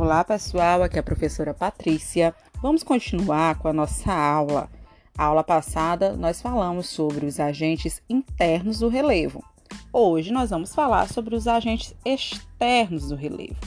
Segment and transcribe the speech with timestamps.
[0.00, 2.34] Olá pessoal, aqui é a professora Patrícia.
[2.62, 4.66] Vamos continuar com a nossa aula.
[5.16, 9.44] A aula passada nós falamos sobre os agentes internos do relevo.
[9.92, 13.60] Hoje nós vamos falar sobre os agentes externos do relevo.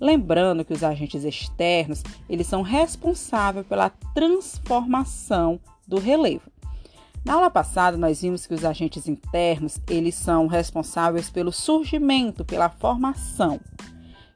[0.00, 6.48] Lembrando que os agentes externos, eles são responsáveis pela transformação do relevo.
[7.24, 12.68] Na aula passada nós vimos que os agentes internos, eles são responsáveis pelo surgimento, pela
[12.68, 13.58] formação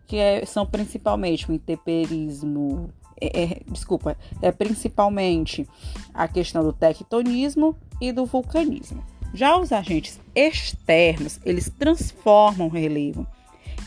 [0.07, 5.67] que é, são principalmente o intemperismo, é, é, desculpa, é principalmente
[6.15, 9.03] a questão do tectonismo e do vulcanismo.
[9.35, 13.27] Já os agentes externos, eles transformam o relevo.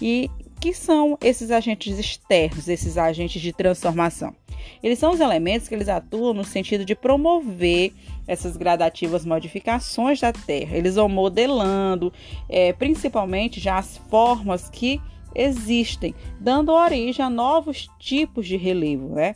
[0.02, 4.36] E que são esses agentes externos, esses agentes de transformação?
[4.84, 7.94] Eles são os elementos que eles atuam no sentido de promover
[8.28, 10.76] essas gradativas modificações da Terra.
[10.76, 12.14] Eles vão modelando,
[12.48, 15.02] é, principalmente já as formas que
[15.35, 19.16] existem, dando origem a novos tipos de relevo.
[19.16, 19.35] Né?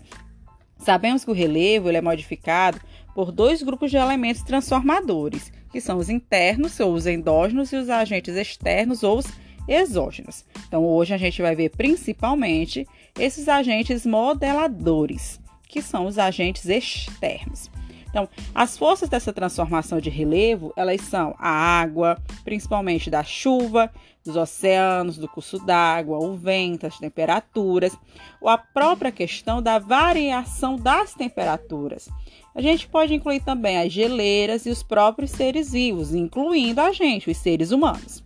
[0.78, 2.80] Sabemos que o relevo ele é modificado
[3.16, 7.90] por dois grupos de elementos transformadores, que são os internos ou os endógenos e os
[7.90, 9.28] agentes externos ou os
[9.68, 10.46] exógenos.
[10.68, 12.88] Então, hoje a gente vai ver principalmente
[13.20, 17.70] esses agentes modeladores, que são os agentes externos.
[18.14, 23.92] Então, as forças dessa transformação de relevo, elas são a água, principalmente da chuva,
[24.24, 27.98] dos oceanos, do curso d'água, o vento, as temperaturas,
[28.40, 32.08] ou a própria questão da variação das temperaturas.
[32.54, 37.32] A gente pode incluir também as geleiras e os próprios seres vivos, incluindo a gente,
[37.32, 38.24] os seres humanos.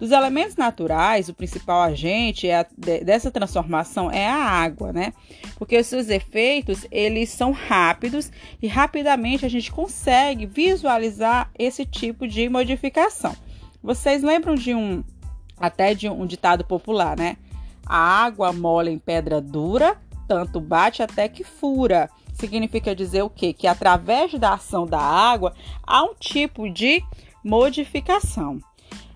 [0.00, 5.12] Dos elementos naturais, o principal agente é a, de, dessa transformação é a água, né?
[5.56, 12.26] Porque os seus efeitos, eles são rápidos e rapidamente a gente consegue visualizar esse tipo
[12.26, 13.36] de modificação.
[13.82, 15.04] Vocês lembram de um
[15.58, 17.36] até de um ditado popular, né?
[17.84, 22.08] A água mole em pedra dura, tanto bate até que fura.
[22.32, 23.52] Significa dizer o quê?
[23.52, 25.52] Que através da ação da água
[25.86, 27.04] há um tipo de
[27.44, 28.60] modificação.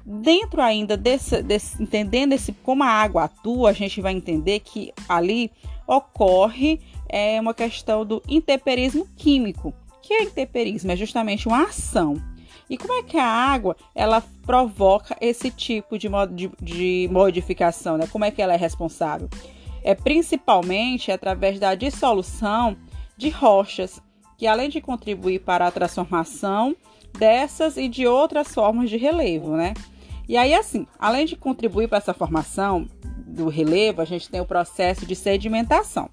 [0.06, 4.92] Dentro ainda desse, desse, entendendo esse, como a água atua, a gente vai entender que
[5.08, 5.50] ali
[5.86, 9.72] ocorre é, uma questão do intemperismo químico.
[9.96, 10.92] O que é intemperismo?
[10.92, 12.22] É justamente uma ação.
[12.68, 17.96] E como é que a água ela provoca esse tipo de, de, de modificação?
[17.96, 18.06] Né?
[18.06, 19.28] Como é que ela é responsável?
[19.82, 22.76] É principalmente através da dissolução
[23.16, 24.02] de rochas,
[24.36, 26.74] que além de contribuir para a transformação
[27.18, 29.74] dessas e de outras formas de relevo, né?
[30.28, 32.88] E aí, assim, além de contribuir para essa formação
[33.26, 36.08] do relevo, a gente tem o processo de sedimentação,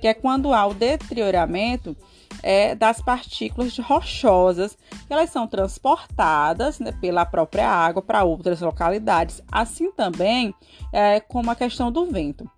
[0.00, 1.96] que é quando há o deterioramento
[2.42, 4.76] é, das partículas rochosas,
[5.06, 10.54] que elas são transportadas né, pela própria água para outras localidades, assim também
[10.92, 12.48] é, como a questão do vento.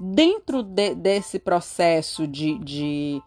[0.00, 3.22] Dentro de, desse processo de, de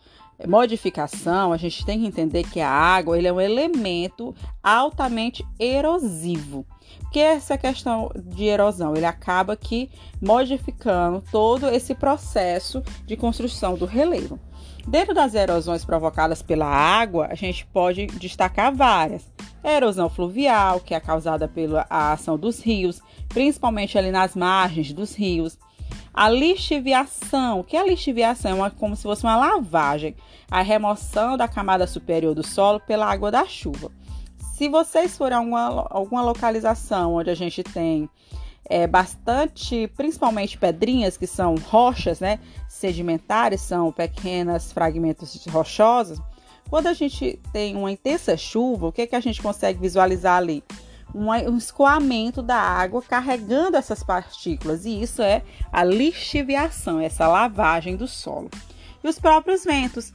[0.47, 6.65] modificação, a gente tem que entender que a água ele é um elemento altamente erosivo.
[7.11, 9.89] Que essa questão de erosão, ele acaba que
[10.21, 14.39] modificando todo esse processo de construção do relevo.
[14.87, 19.25] Dentro das erosões provocadas pela água, a gente pode destacar várias.
[19.63, 25.57] Erosão fluvial, que é causada pela ação dos rios, principalmente ali nas margens dos rios.
[26.13, 28.51] A lixiviação, que é a lixiviação?
[28.51, 30.15] É uma, como se fosse uma lavagem,
[30.49, 33.91] a remoção da camada superior do solo pela água da chuva.
[34.55, 38.07] Se vocês forem a alguma, alguma localização onde a gente tem
[38.69, 46.19] é, bastante, principalmente pedrinhas, que são rochas né, sedimentares, são pequenos fragmentos rochosos,
[46.69, 50.37] quando a gente tem uma intensa chuva, o que, é que a gente consegue visualizar
[50.37, 50.63] ali?
[51.13, 58.07] Um escoamento da água carregando essas partículas, e isso é a lixiviação, essa lavagem do
[58.07, 58.49] solo.
[59.03, 60.13] E os próprios ventos,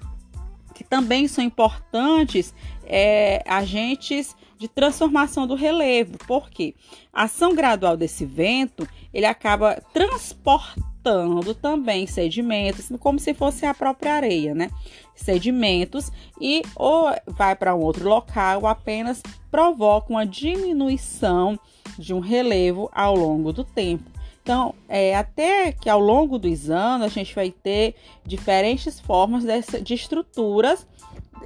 [0.79, 2.55] que também são importantes
[2.87, 6.73] é, agentes de transformação do relevo, porque
[7.13, 14.15] a ação gradual desse vento ele acaba transportando também sedimentos, como se fosse a própria
[14.15, 14.71] areia, né?
[15.17, 19.21] Sedimentos e ou vai para um outro local apenas
[19.51, 21.59] provoca uma diminuição
[21.99, 24.18] de um relevo ao longo do tempo.
[24.49, 29.79] Então, é, até que ao longo dos anos a gente vai ter diferentes formas dessa,
[29.79, 30.87] de estruturas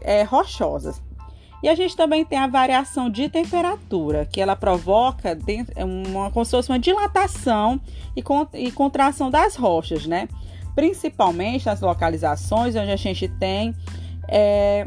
[0.02, 1.02] é, rochosas.
[1.64, 5.36] E a gente também tem a variação de temperatura, que ela provoca
[5.74, 7.80] é uma, como se fosse uma dilatação
[8.14, 10.28] e, con, e contração das rochas, né?
[10.76, 13.74] Principalmente nas localizações onde a gente tem
[14.28, 14.86] é,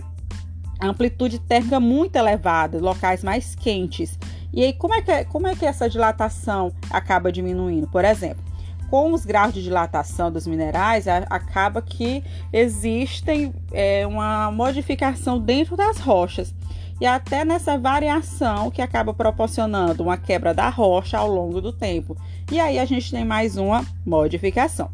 [0.79, 4.17] amplitude térmica muito elevada, locais mais quentes.
[4.53, 7.87] E aí, como é que, como é que essa dilatação acaba diminuindo?
[7.87, 8.43] Por exemplo,
[8.89, 12.23] com os graus de dilatação dos minerais, acaba que
[12.53, 16.53] existem é, uma modificação dentro das rochas
[16.99, 22.15] e até nessa variação que acaba proporcionando uma quebra da rocha ao longo do tempo.
[22.51, 24.89] E aí a gente tem mais uma modificação.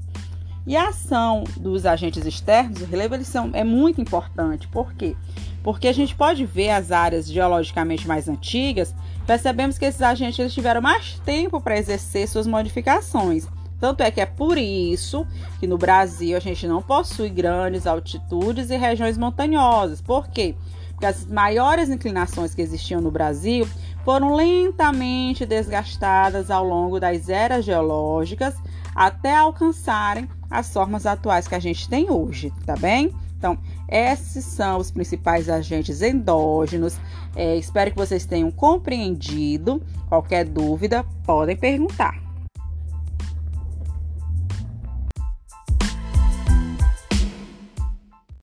[0.66, 4.68] E a ação dos agentes externos, o relevo, eles são, é muito importante.
[4.68, 5.16] Por quê?
[5.63, 8.94] Porque a gente pode ver as áreas geologicamente mais antigas,
[9.25, 13.48] percebemos que esses agentes eles tiveram mais tempo para exercer suas modificações.
[13.80, 15.25] Tanto é que é por isso
[15.60, 20.00] que no Brasil a gente não possui grandes altitudes e regiões montanhosas.
[20.00, 20.56] Por quê?
[20.92, 23.68] Porque as maiores inclinações que existiam no Brasil
[24.06, 28.54] foram lentamente desgastadas ao longo das eras geológicas
[28.96, 33.12] até alcançarem as formas atuais que a gente tem hoje, tá bem?
[33.38, 33.57] Então,
[33.89, 37.00] esses são os principais agentes endógenos.
[37.36, 39.81] É, espero que vocês tenham compreendido.
[40.07, 42.20] Qualquer dúvida, podem perguntar.